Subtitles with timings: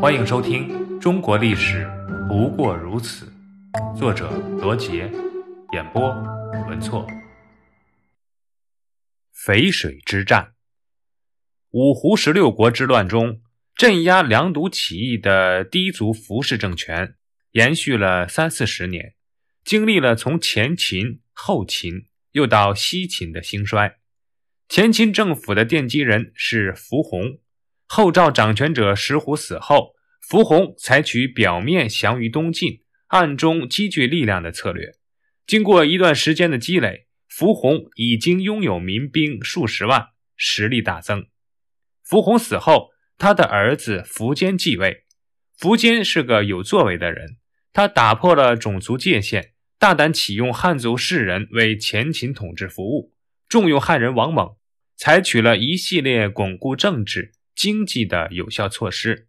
[0.00, 0.68] 欢迎收听
[1.00, 1.84] 《中国历史
[2.28, 3.26] 不过如此》，
[3.98, 5.10] 作者罗杰，
[5.72, 6.14] 演播
[6.68, 7.04] 文措。
[9.34, 10.52] 淝水之战，
[11.70, 13.40] 五胡十六国之乱中，
[13.74, 17.16] 镇压凉毒起义的氐族服氏政权
[17.50, 19.16] 延续了三四十年，
[19.64, 23.96] 经历了从前秦、后秦又到西秦的兴衰。
[24.68, 27.40] 前秦政府的奠基人是伏弘。
[27.88, 34.92] 后赵掌权者石虎死后，伏弘采取表面降于东晋，暗中积聚力量的策略。
[35.46, 41.26] 经过一段时间的积累，伏弘已经拥有民兵数十万，实力大增。
[42.04, 45.04] 伏弘死后，他的儿子苻坚继位。
[45.58, 47.38] 苻坚是个有作为的人，
[47.72, 53.14] 他打破了种族界限，大胆启用汉族士人为前秦统治服务，
[53.48, 54.56] 重用汉人王猛，
[54.94, 57.32] 采取了一系列巩固政治。
[57.58, 59.26] 经济的有效措施，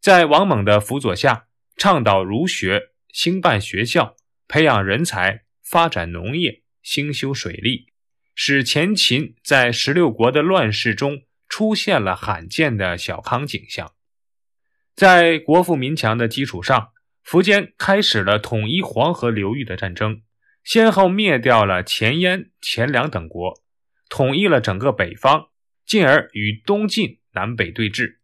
[0.00, 1.46] 在王猛的辅佐下，
[1.76, 4.16] 倡导儒学，兴办学校，
[4.48, 7.92] 培养人才，发展农业，兴修水利，
[8.34, 13.92] 使前秦在十六国的乱世中出现了罕见的小康景象。
[14.96, 16.88] 在国富民强的基础上，
[17.24, 20.22] 苻坚开始了统一黄河流域的战争，
[20.64, 23.62] 先后灭掉了前燕、前凉等国，
[24.08, 25.50] 统一了整个北方，
[25.86, 27.20] 进而与东晋。
[27.36, 28.16] 南北对峙，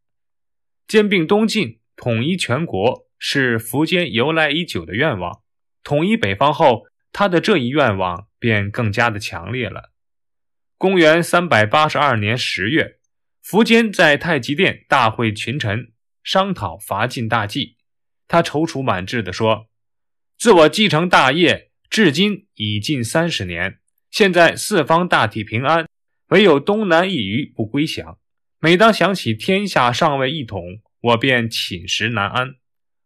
[0.89, 5.43] 兼并东晋，统一全国，是苻坚由来已久的愿望。
[5.85, 9.93] 统一北方后，他的这一愿望便更加的强烈了。
[10.79, 12.99] 公元三百八十二年十月，
[13.45, 15.93] 苻坚在太极殿大会群臣，
[16.25, 17.77] 商讨伐晋大计。
[18.27, 19.69] 他踌躇满志地说
[20.39, 23.79] ：“自我继承大业至今已近三十年，
[24.11, 25.87] 现在四方大体平安，
[26.29, 28.19] 唯有东南一隅不归降。”
[28.65, 30.63] 每当想起天下尚未一统，
[31.01, 32.55] 我便寝食难安。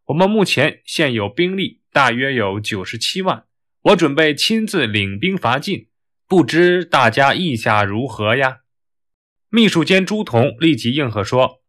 [0.09, 3.47] 我们目前现有兵力大约有九十七万，
[3.81, 5.89] 我准备亲自领兵伐晋，
[6.29, 8.59] 不知大家意下如何呀？
[9.49, 11.63] 秘书监朱仝立即应和说：“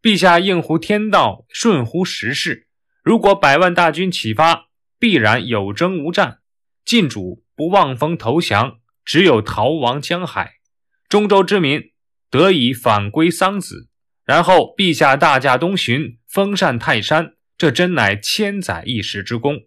[0.00, 2.68] 陛下应乎天道，顺乎时势。
[3.02, 4.68] 如果百万大军启发，
[5.00, 6.38] 必然有征无战。
[6.84, 10.60] 晋主不望风投降，只有逃亡江海。
[11.08, 11.90] 中州之民。”
[12.32, 13.88] 得以返归桑梓，
[14.24, 19.64] 然后陛下大驾东巡，封禅泰山，这真乃千载一时之功。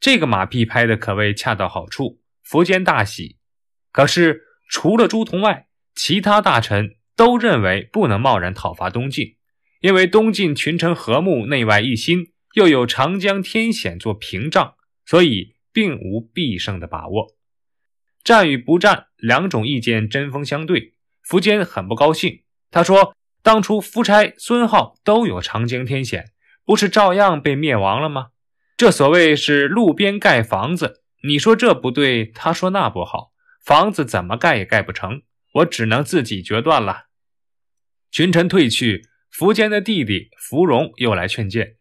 [0.00, 3.38] 这个马屁拍的可谓恰到好处，苻坚大喜。
[3.92, 9.36] 可是除了朱仝外，其他大臣都认为不能贸然讨伐东晋，
[9.80, 14.74] 因为东晋群臣和睦，内外一心，又有长江天险做屏障，
[15.06, 17.36] 所以并无必胜的把握。
[18.24, 20.94] 战与不战，两种意见针锋相对。
[21.28, 26.32] 苻坚很不高兴，他说：“当初夫差、孙浩都有长江天险，
[26.64, 28.28] 不是照样被灭亡了吗？
[28.78, 35.20] 这所谓是路边盖房子，你说这不对，他说那不好，房子怎么盖也盖不成，
[35.56, 37.08] 我只能自己决断了。”
[38.10, 41.76] 群臣退去，苻坚的弟弟苻融又来劝谏，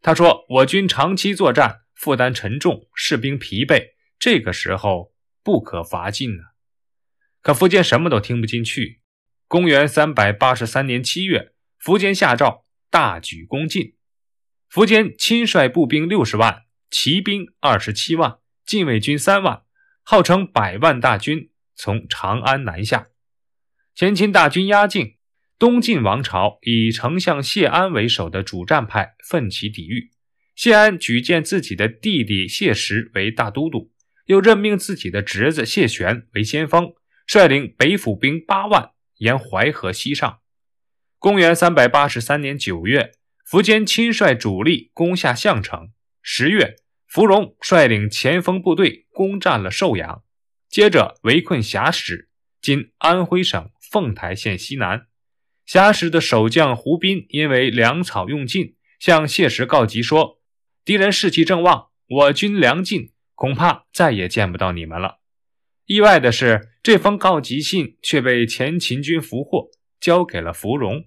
[0.00, 3.82] 他说：“我军长期作战，负担沉重，士兵疲惫，
[4.20, 6.50] 这个时候不可伐晋啊。”
[7.42, 9.00] 可苻坚什么都听不进去。
[9.46, 11.52] 公元三百八十三年七月，
[11.84, 13.94] 苻坚下诏大举攻晋。
[14.72, 19.64] 苻坚亲率步兵六十万，骑兵二十七万，禁卫军三万，
[20.02, 23.08] 号称百万大军，从长安南下。
[23.94, 25.16] 前秦大军压境，
[25.58, 30.12] 东晋王朝以丞相谢安为首的主战派奋起抵御。
[30.54, 33.92] 谢安举荐自己的弟弟谢石为大都督，
[34.26, 36.94] 又任命自己的侄子谢玄为先锋。
[37.32, 40.40] 率领北府兵八万沿淮河西上。
[41.18, 43.12] 公元三百八十三年九月，
[43.50, 45.92] 苻坚亲率主力攻下项城。
[46.20, 46.76] 十月，
[47.06, 50.22] 芙蓉率领前锋部队攻占了寿阳，
[50.68, 52.28] 接着围困峡石
[52.60, 55.06] （今安徽省凤台县西南）。
[55.64, 60.42] 峡石的守将胡斌因为粮草用尽，向谢石告急说
[60.84, 65.20] ：“敌人士气正旺，我军粮尽，恐怕再也见不到你们了。”
[65.86, 69.70] 意外的是，这封告急信却被前秦军俘获，
[70.00, 71.04] 交给了芙蓉。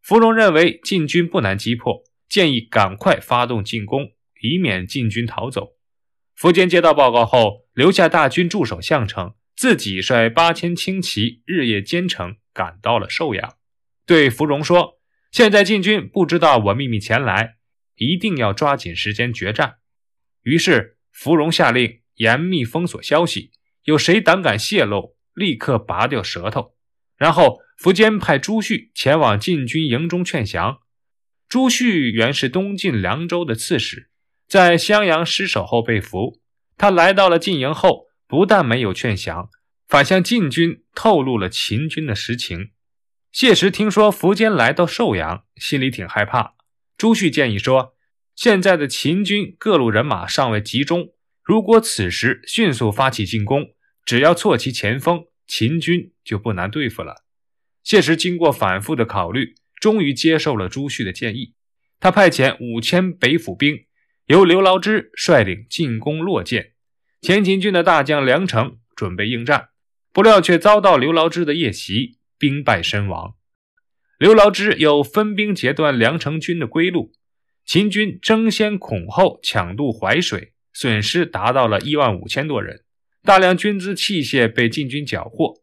[0.00, 5.76] 芙蓉认为晋军不难击破，建议赶快发动进攻，以免晋军逃走。
[6.38, 13.56] 苻坚接到报告后，留下大军驻守项城，自己率八千轻骑日夜兼程，赶到了寿阳，
[14.06, 15.00] 对芙蓉说
[15.32, 17.56] ：“现在晋军不知道我秘密前来，
[17.96, 19.76] 一定要抓紧时间决战。”
[20.42, 23.50] 于是芙蓉下令严密封锁消息。
[23.86, 26.74] 有谁胆敢泄露，立刻拔掉舌头。
[27.16, 30.80] 然后苻坚派朱旭前往晋军营中劝降。
[31.48, 34.10] 朱旭原是东晋凉州的刺史，
[34.48, 36.40] 在襄阳失守后被俘。
[36.76, 39.48] 他来到了晋营后，不但没有劝降，
[39.86, 42.72] 反向晋军透露了秦军的实情。
[43.30, 46.56] 谢石听说苻坚来到寿阳，心里挺害怕。
[46.98, 47.94] 朱旭建议说
[48.34, 51.12] ：“现在的秦军各路人马尚未集中，
[51.42, 53.75] 如果此时迅速发起进攻，
[54.06, 57.26] 只要挫其前锋，秦军就不难对付了。”
[57.84, 61.52] 谢石经过反复的考虑，终于接受了朱旭的建议。
[62.00, 63.84] 他派遣五千北府兵，
[64.26, 66.72] 由刘牢之率领进攻洛涧。
[67.20, 69.68] 前秦军的大将梁成准备应战，
[70.12, 72.16] 不料却遭到刘牢之的夜袭。
[72.38, 73.34] 兵败身亡，
[74.18, 77.12] 刘牢之又分兵截断梁成军的归路，
[77.64, 82.84] 秦军争先恐后抢渡淮水，损失达到了一万五千多人，
[83.26, 85.62] 大量军资器械被晋军缴获。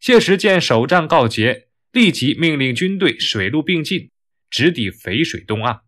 [0.00, 4.10] 谢石见首战告捷，立即命令军队水陆并进，
[4.50, 5.82] 直抵淝水东岸。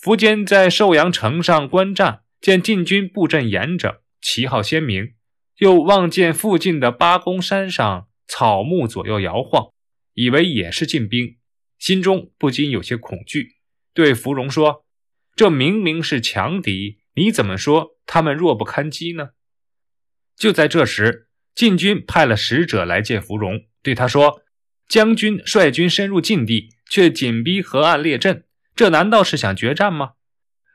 [0.00, 5.12] 苻坚在寿阳城上观战，见晋军布阵严整，旗号鲜明，
[5.58, 8.08] 又望见附近的八公山上。
[8.28, 9.72] 草木左右摇晃，
[10.14, 11.36] 以为也是晋兵，
[11.78, 13.56] 心中不禁有些恐惧，
[13.92, 14.86] 对芙蓉说
[15.36, 19.30] ：“这明明是强敌，你怎么说他们弱不堪击呢？”
[20.36, 24.42] 就在这时，晋军派了使者来见芙蓉，对他说
[24.88, 28.44] ：“将军率军深入晋地，却紧逼河岸列阵，
[28.74, 30.12] 这难道是想决战吗？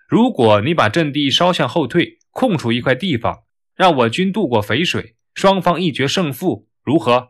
[0.07, 3.43] 如果你把阵地稍向后退，空出一块地方，
[3.75, 7.29] 让我军渡过淝水，双方一决胜负，如何？”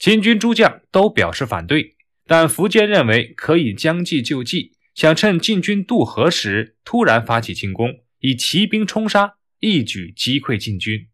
[0.00, 1.96] 秦军诸将都表示反对，
[2.26, 11.08] 但苻坚认为可以将计就计，想趁晋军渡河时突然发起进攻，以骑兵冲杀，一举击溃晋军。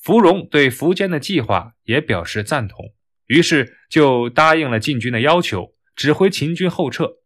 [0.00, 2.94] 芙蓉对苻坚的计划也表示赞同，
[3.26, 7.18] 于是就答应了晋军的要求，指挥秦军后撤。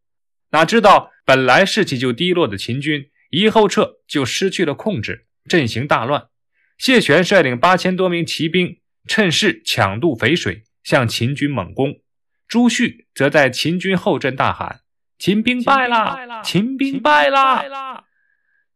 [0.51, 6.29] 哪知道本来士气就低落的秦军一后撤就失去了控制，阵型大乱。
[6.77, 8.79] 谢玄率领八千多名骑兵。
[9.09, 11.97] 趁势抢渡淝水，向秦军猛攻。
[12.47, 14.83] 朱旭则在秦军后阵大喊
[15.19, 16.41] ：“秦兵败了！
[16.45, 18.05] 秦兵败了！”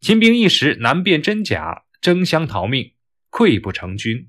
[0.00, 2.93] 秦兵一时难辨真假，争相逃命，
[3.31, 4.28] 溃不成军。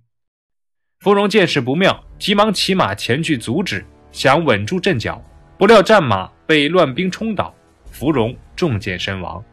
[1.00, 5.24] 芙蓉见势不妙，急忙骑马前去阻止，想稳住阵脚，
[5.58, 7.54] 不料战马被乱兵冲倒，
[7.92, 9.44] 芙蓉中箭身亡。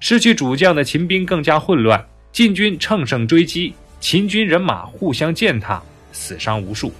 [0.00, 3.74] 失去主将的秦兵更加混乱，晋军乘胜追击。
[4.00, 5.82] 秦军人马互相践踏，
[6.12, 6.92] 死伤无数。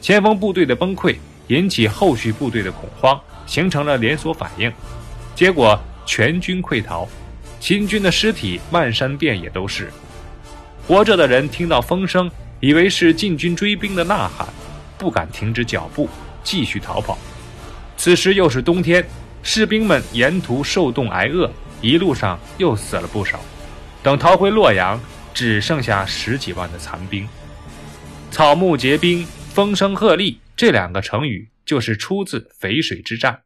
[0.00, 1.16] 前锋部队的崩溃
[1.48, 4.72] 引起后续部队的恐慌，形成了连锁反应，
[5.34, 7.06] 结果全军溃逃。
[7.60, 9.92] 秦军的尸体漫山遍野都是。
[10.88, 12.28] 活着的人听到风声，
[12.58, 14.48] 以为是晋军追兵的呐喊，
[14.98, 16.08] 不敢停止脚步，
[16.42, 17.16] 继续逃跑。
[17.96, 19.06] 此时又是冬天，
[19.42, 21.48] 士兵们沿途受冻挨饿，
[21.80, 23.38] 一路上又死了不少。
[24.02, 25.00] 等逃回洛阳。
[25.32, 27.26] 只剩下十几万的残兵，
[28.32, 29.24] 草木皆兵，
[29.54, 33.38] 风声鹤唳，这两个成语就是出自淝水之战。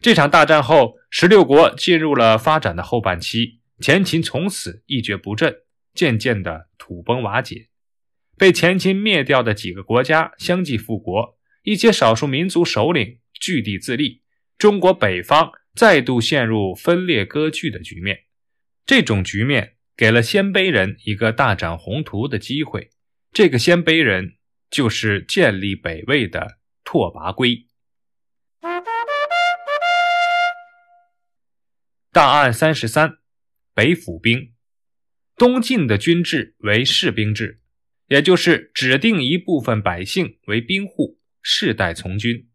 [0.00, 5.54] 这场大战后，十六国进入了发展的后半期，前秦从此一蹶不振，
[5.94, 7.68] 渐渐的土崩瓦解。
[8.36, 14.22] 被前秦灭掉的几个国家相继复国，一些少数民族首领据地自立，
[14.58, 18.24] 中国北方再度陷入分裂割据的局面。
[18.84, 19.72] 这种局面。
[19.96, 22.90] 给了鲜卑人一个大展宏图的机会，
[23.32, 24.34] 这个鲜卑人
[24.68, 27.68] 就是建立北魏的拓跋圭。
[32.14, 33.18] 档案三十三：
[33.74, 34.52] 北府兵。
[35.36, 37.60] 东晋的军制为士兵制，
[38.06, 42.46] 也就是指定一部分百姓为兵户，世代从军。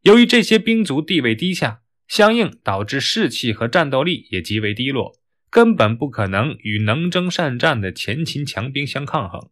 [0.00, 5.20] 由于这些兵卒地位低下，相应导致士气和战斗力也极为低落。
[5.50, 9.50] 根本不可能与能征善战的前秦强兵相抗衡。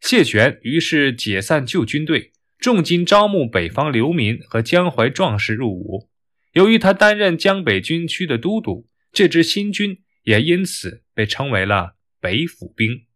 [0.00, 6.10] 谢玄于是解散旧军队，重金招募北方流民和江淮壮士入伍。
[6.58, 13.06] 由于他担任江北军区的都督，这支新军也因此被称为了北府兵。